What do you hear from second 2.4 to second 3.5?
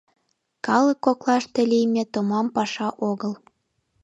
паша огыл».